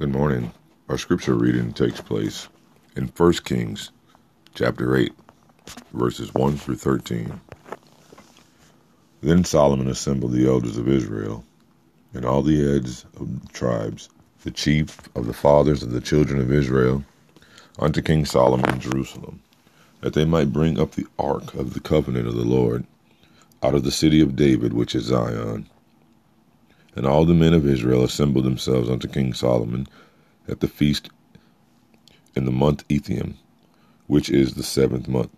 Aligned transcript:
Good 0.00 0.12
morning. 0.14 0.50
Our 0.88 0.96
scripture 0.96 1.34
reading 1.34 1.74
takes 1.74 2.00
place 2.00 2.48
in 2.96 3.08
1 3.08 3.32
Kings 3.44 3.90
chapter 4.54 4.96
8, 4.96 5.12
verses 5.92 6.32
1 6.32 6.56
through 6.56 6.76
13. 6.76 7.38
Then 9.20 9.44
Solomon 9.44 9.88
assembled 9.88 10.32
the 10.32 10.48
elders 10.48 10.78
of 10.78 10.88
Israel 10.88 11.44
and 12.14 12.24
all 12.24 12.40
the 12.40 12.58
heads 12.58 13.04
of 13.18 13.42
the 13.42 13.52
tribes, 13.52 14.08
the 14.42 14.50
chief 14.50 14.96
of 15.14 15.26
the 15.26 15.34
fathers 15.34 15.82
of 15.82 15.90
the 15.90 16.00
children 16.00 16.40
of 16.40 16.50
Israel, 16.50 17.04
unto 17.78 18.00
King 18.00 18.24
Solomon 18.24 18.72
in 18.72 18.80
Jerusalem, 18.80 19.42
that 20.00 20.14
they 20.14 20.24
might 20.24 20.50
bring 20.50 20.80
up 20.80 20.92
the 20.92 21.08
ark 21.18 21.52
of 21.52 21.74
the 21.74 21.80
covenant 21.80 22.26
of 22.26 22.36
the 22.36 22.46
Lord 22.46 22.86
out 23.62 23.74
of 23.74 23.84
the 23.84 23.90
city 23.90 24.22
of 24.22 24.34
David, 24.34 24.72
which 24.72 24.94
is 24.94 25.04
Zion 25.04 25.68
and 26.94 27.06
all 27.06 27.24
the 27.24 27.34
men 27.34 27.54
of 27.54 27.66
Israel 27.66 28.04
assembled 28.04 28.44
themselves 28.44 28.88
unto 28.88 29.08
King 29.08 29.32
Solomon 29.32 29.86
at 30.48 30.60
the 30.60 30.68
feast 30.68 31.10
in 32.34 32.44
the 32.44 32.52
month 32.52 32.86
Ethanim, 32.88 33.34
which 34.06 34.30
is 34.30 34.54
the 34.54 34.62
seventh 34.62 35.08
month. 35.08 35.30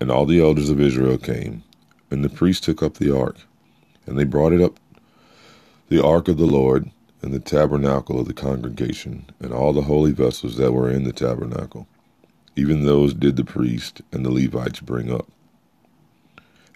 And 0.00 0.10
all 0.10 0.26
the 0.26 0.40
elders 0.40 0.70
of 0.70 0.80
Israel 0.80 1.18
came, 1.18 1.62
and 2.10 2.24
the 2.24 2.28
priests 2.28 2.64
took 2.64 2.82
up 2.82 2.94
the 2.94 3.16
ark, 3.16 3.36
and 4.06 4.18
they 4.18 4.24
brought 4.24 4.52
it 4.52 4.60
up 4.60 4.78
the 5.88 6.02
ark 6.02 6.28
of 6.28 6.36
the 6.36 6.46
Lord, 6.46 6.90
and 7.22 7.32
the 7.32 7.40
tabernacle 7.40 8.20
of 8.20 8.26
the 8.26 8.34
congregation, 8.34 9.26
and 9.40 9.52
all 9.52 9.72
the 9.72 9.82
holy 9.82 10.12
vessels 10.12 10.56
that 10.56 10.72
were 10.72 10.90
in 10.90 11.04
the 11.04 11.12
tabernacle. 11.12 11.86
Even 12.56 12.84
those 12.84 13.14
did 13.14 13.36
the 13.36 13.44
priest 13.44 14.02
and 14.12 14.24
the 14.24 14.30
Levites 14.30 14.80
bring 14.80 15.12
up. 15.12 15.26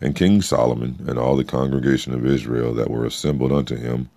And 0.00 0.14
King 0.14 0.42
Solomon 0.42 1.04
and 1.08 1.18
all 1.18 1.36
the 1.36 1.44
congregation 1.44 2.14
of 2.14 2.24
Israel 2.24 2.72
that 2.74 2.90
were 2.90 3.04
assembled 3.04 3.52
unto 3.52 3.76
him 3.76 4.10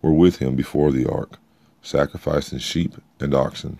were 0.00 0.12
with 0.12 0.38
him 0.38 0.56
before 0.56 0.90
the 0.90 1.06
ark, 1.06 1.38
sacrificing 1.82 2.58
sheep 2.58 2.94
and 3.20 3.34
oxen 3.34 3.78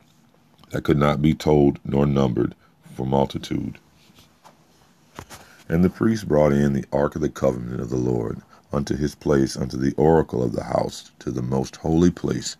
that 0.71 0.85
could 0.85 0.99
not 0.99 1.23
be 1.23 1.35
told 1.35 1.79
nor 1.85 2.07
numbered 2.07 2.55
for 2.95 3.07
multitude. 3.07 3.79
And 5.69 5.83
the 5.83 5.91
priest 5.91 6.29
brought 6.29 6.53
in 6.53 6.73
the 6.73 6.85
ark 6.93 7.15
of 7.15 7.23
the 7.23 7.29
covenant 7.29 7.81
of 7.81 7.91
the 7.91 7.97
Lord 7.97 8.43
unto 8.73 8.97
his 8.97 9.15
place 9.15 9.57
unto 9.57 9.77
the 9.77 9.95
oracle 9.95 10.43
of 10.43 10.53
the 10.53 10.65
house 10.65 11.11
to 11.21 11.31
the 11.31 11.43
most 11.43 11.77
holy 11.77 12.11
place, 12.11 12.57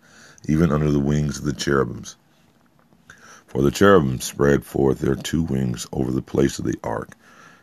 even 0.47 0.71
under 0.71 0.89
the 0.89 0.99
wings 0.99 1.37
of 1.37 1.45
the 1.45 1.53
cherubims. 1.53 2.15
For 3.45 3.61
the 3.61 3.71
cherubims 3.71 4.23
spread 4.23 4.63
forth 4.63 4.99
their 4.99 5.15
two 5.15 5.43
wings 5.43 5.85
over 5.91 6.11
the 6.11 6.21
place 6.21 6.59
of 6.59 6.65
the 6.65 6.79
ark, 6.83 7.15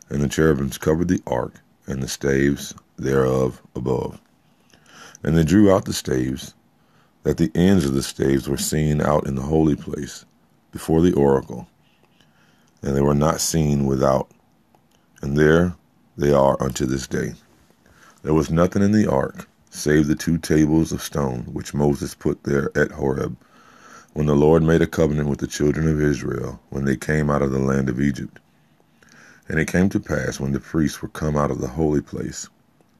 and 0.08 0.20
the 0.20 0.28
cherubims 0.28 0.78
covered 0.78 1.08
the 1.08 1.22
ark, 1.26 1.54
and 1.86 2.02
the 2.02 2.08
staves 2.08 2.74
thereof 2.96 3.62
above. 3.74 4.20
And 5.22 5.36
they 5.36 5.44
drew 5.44 5.72
out 5.72 5.84
the 5.84 5.92
staves, 5.92 6.54
that 7.22 7.38
the 7.38 7.50
ends 7.54 7.84
of 7.84 7.94
the 7.94 8.02
staves 8.02 8.48
were 8.48 8.56
seen 8.56 9.00
out 9.00 9.26
in 9.26 9.34
the 9.34 9.42
holy 9.42 9.74
place, 9.74 10.24
before 10.70 11.00
the 11.00 11.14
oracle, 11.14 11.66
and 12.82 12.96
they 12.96 13.00
were 13.00 13.14
not 13.14 13.40
seen 13.40 13.86
without. 13.86 14.30
And 15.22 15.36
there 15.36 15.74
they 16.16 16.32
are 16.32 16.62
unto 16.62 16.86
this 16.86 17.06
day. 17.06 17.34
There 18.22 18.34
was 18.34 18.50
nothing 18.50 18.82
in 18.82 18.92
the 18.92 19.10
ark, 19.10 19.48
save 19.70 20.06
the 20.06 20.14
two 20.14 20.38
tables 20.38 20.92
of 20.92 21.02
stone 21.02 21.44
which 21.52 21.74
Moses 21.74 22.14
put 22.14 22.44
there 22.44 22.70
at 22.76 22.92
Horeb, 22.92 23.36
when 24.12 24.26
the 24.26 24.36
Lord 24.36 24.62
made 24.62 24.82
a 24.82 24.86
covenant 24.86 25.28
with 25.28 25.40
the 25.40 25.46
children 25.46 25.88
of 25.88 26.00
Israel, 26.00 26.60
when 26.70 26.84
they 26.84 26.96
came 26.96 27.28
out 27.28 27.42
of 27.42 27.50
the 27.50 27.58
land 27.58 27.88
of 27.88 28.00
Egypt. 28.00 28.38
And 29.48 29.60
it 29.60 29.68
came 29.68 29.88
to 29.90 30.00
pass 30.00 30.40
when 30.40 30.52
the 30.52 30.60
priests 30.60 31.00
were 31.00 31.08
come 31.08 31.36
out 31.36 31.50
of 31.50 31.60
the 31.60 31.68
holy 31.68 32.00
place, 32.00 32.48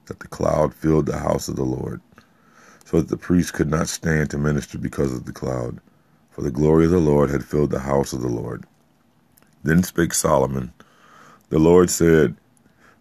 that 0.07 0.21
the 0.21 0.29
cloud 0.29 0.75
filled 0.75 1.07
the 1.07 1.19
house 1.19 1.49
of 1.49 1.57
the 1.57 1.65
Lord, 1.65 2.01
so 2.85 3.01
that 3.01 3.09
the 3.09 3.17
priests 3.17 3.51
could 3.51 3.69
not 3.69 3.89
stand 3.89 4.31
to 4.31 4.39
minister 4.39 4.79
because 4.79 5.13
of 5.13 5.25
the 5.25 5.33
cloud, 5.33 5.81
for 6.31 6.43
the 6.43 6.51
glory 6.51 6.85
of 6.85 6.93
the 6.93 6.99
Lord 6.99 7.31
had 7.31 7.45
filled 7.45 7.71
the 7.71 7.81
house 7.81 8.13
of 8.13 8.21
the 8.21 8.29
Lord. 8.29 8.65
Then 9.65 9.83
spake 9.83 10.15
Solomon, 10.15 10.73
The 11.49 11.59
Lord 11.59 11.91
said 11.91 12.37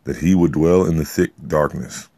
that 0.05 0.17
he 0.17 0.33
would 0.33 0.53
dwell 0.53 0.85
in 0.85 0.97
the 0.97 1.05
thick 1.05 1.31
darkness. 1.47 2.09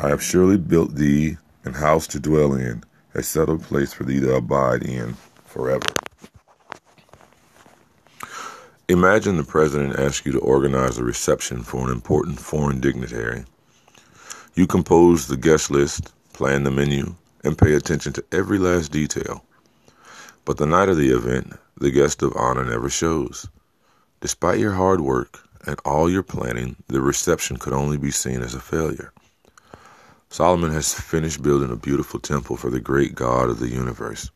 I 0.00 0.08
have 0.08 0.22
surely 0.22 0.56
built 0.56 0.96
thee 0.96 1.36
an 1.64 1.74
house 1.74 2.08
to 2.08 2.18
dwell 2.18 2.54
in, 2.54 2.82
a 3.14 3.22
settled 3.22 3.62
place 3.62 3.92
for 3.92 4.04
thee 4.04 4.20
to 4.20 4.34
abide 4.34 4.82
in 4.82 5.16
forever. 5.44 5.86
Imagine 8.88 9.36
the 9.36 9.44
president 9.44 9.96
asks 9.96 10.26
you 10.26 10.32
to 10.32 10.40
organize 10.40 10.98
a 10.98 11.04
reception 11.04 11.62
for 11.62 11.86
an 11.86 11.92
important 11.92 12.40
foreign 12.40 12.80
dignitary. 12.80 13.44
You 14.54 14.66
compose 14.66 15.28
the 15.28 15.36
guest 15.36 15.70
list, 15.70 16.12
plan 16.32 16.64
the 16.64 16.72
menu, 16.72 17.14
and 17.44 17.56
pay 17.56 17.74
attention 17.74 18.12
to 18.14 18.24
every 18.32 18.58
last 18.58 18.90
detail. 18.90 19.44
But 20.44 20.56
the 20.56 20.66
night 20.66 20.88
of 20.88 20.96
the 20.96 21.10
event, 21.10 21.52
the 21.76 21.92
guest 21.92 22.22
of 22.22 22.36
honor 22.36 22.64
never 22.64 22.90
shows. 22.90 23.46
Despite 24.20 24.58
your 24.58 24.72
hard 24.72 25.00
work 25.00 25.48
and 25.64 25.78
all 25.84 26.10
your 26.10 26.24
planning, 26.24 26.74
the 26.88 27.00
reception 27.00 27.58
could 27.58 27.72
only 27.72 27.96
be 27.96 28.10
seen 28.10 28.42
as 28.42 28.54
a 28.54 28.60
failure. 28.60 29.12
Solomon 30.28 30.72
has 30.72 30.92
finished 30.92 31.40
building 31.40 31.70
a 31.70 31.76
beautiful 31.76 32.18
temple 32.18 32.56
for 32.56 32.68
the 32.68 32.80
great 32.80 33.14
God 33.14 33.48
of 33.48 33.60
the 33.60 33.68
universe. 33.68 34.28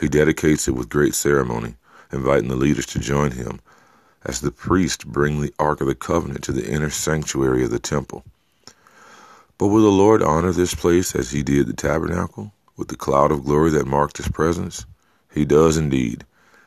He 0.00 0.08
dedicates 0.08 0.66
it 0.66 0.72
with 0.72 0.88
great 0.88 1.14
ceremony, 1.14 1.74
inviting 2.10 2.48
the 2.48 2.56
leaders 2.56 2.86
to 2.86 2.98
join 2.98 3.32
him 3.32 3.60
as 4.26 4.40
the 4.40 4.50
priests 4.50 5.04
bring 5.04 5.40
the 5.40 5.54
Ark 5.58 5.80
of 5.80 5.86
the 5.86 5.94
Covenant 5.94 6.42
to 6.44 6.52
the 6.52 6.68
inner 6.68 6.90
sanctuary 6.90 7.62
of 7.62 7.70
the 7.70 7.78
temple. 7.78 8.24
But 9.56 9.68
will 9.68 9.82
the 9.82 9.88
Lord 9.88 10.20
honor 10.20 10.52
this 10.52 10.74
place 10.74 11.14
as 11.14 11.30
he 11.30 11.44
did 11.44 11.68
the 11.68 11.72
tabernacle, 11.72 12.52
with 12.76 12.88
the 12.88 12.96
cloud 12.96 13.30
of 13.30 13.44
glory 13.44 13.70
that 13.70 13.86
marked 13.86 14.16
his 14.18 14.28
presence? 14.28 14.84
He 15.32 15.44
does 15.44 15.76
indeed. 15.76 16.24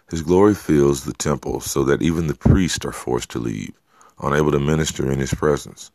His 0.10 0.22
glory 0.22 0.56
fills 0.56 1.04
the 1.04 1.14
temple 1.14 1.60
so 1.60 1.84
that 1.84 2.02
even 2.02 2.28
the 2.28 2.34
priests 2.34 2.86
are 2.86 2.94
forced 2.94 3.30
to 3.32 3.40
leave, 3.40 3.74
unable 4.22 4.52
to 4.52 4.60
minister 4.60 5.12
in 5.12 5.20
his 5.20 5.34
presence. 5.34 5.92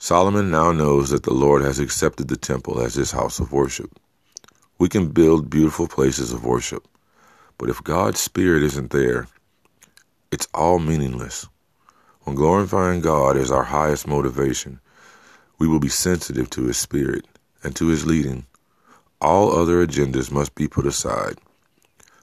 Solomon 0.00 0.50
now 0.50 0.72
knows 0.72 1.10
that 1.10 1.22
the 1.22 1.32
Lord 1.32 1.62
has 1.62 1.78
accepted 1.78 2.28
the 2.28 2.36
temple 2.36 2.80
as 2.80 2.94
his 2.94 3.12
house 3.12 3.38
of 3.38 3.52
worship. 3.52 3.90
We 4.78 4.88
can 4.88 5.08
build 5.08 5.48
beautiful 5.48 5.86
places 5.86 6.32
of 6.32 6.44
worship, 6.44 6.86
but 7.58 7.70
if 7.70 7.82
God's 7.84 8.20
Spirit 8.20 8.64
isn't 8.64 8.90
there, 8.90 9.28
it's 10.34 10.48
all 10.52 10.80
meaningless. 10.80 11.46
When 12.22 12.34
glorifying 12.34 13.00
God 13.00 13.36
is 13.36 13.52
our 13.52 13.62
highest 13.62 14.08
motivation, 14.08 14.80
we 15.60 15.68
will 15.68 15.78
be 15.78 15.88
sensitive 15.88 16.50
to 16.50 16.64
His 16.64 16.76
Spirit 16.76 17.24
and 17.62 17.76
to 17.76 17.86
His 17.86 18.04
leading. 18.04 18.44
All 19.20 19.56
other 19.56 19.86
agendas 19.86 20.32
must 20.32 20.56
be 20.56 20.66
put 20.66 20.86
aside. 20.86 21.38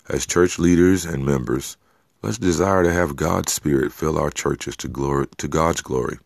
As 0.10 0.26
church 0.26 0.60
leaders 0.60 1.06
and 1.06 1.26
members, 1.26 1.78
let's 2.22 2.38
desire 2.38 2.84
to 2.84 2.92
have 2.92 3.16
God's 3.16 3.54
Spirit 3.54 3.94
fill 3.94 4.20
our 4.20 4.30
churches 4.30 4.76
to 4.78 4.90
glory 4.90 5.28
to 5.38 5.48
God's 5.48 5.80
glory. 5.80 6.18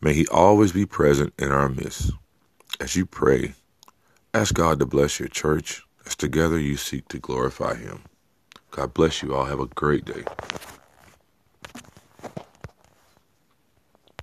May 0.00 0.14
He 0.14 0.26
always 0.26 0.72
be 0.72 0.84
present 0.84 1.32
in 1.38 1.52
our 1.52 1.68
midst. 1.68 2.10
As 2.80 2.96
you 2.96 3.06
pray, 3.06 3.54
ask 4.34 4.52
God 4.52 4.80
to 4.80 4.86
bless 4.86 5.20
your 5.20 5.28
church 5.28 5.84
as 6.06 6.16
together 6.16 6.58
you 6.58 6.76
seek 6.76 7.06
to 7.06 7.20
glorify 7.20 7.76
Him. 7.76 8.02
God 8.72 8.94
bless 8.94 9.22
you 9.22 9.32
all. 9.32 9.44
Have 9.44 9.60
a 9.60 9.66
great 9.66 10.06
day. 10.06 10.24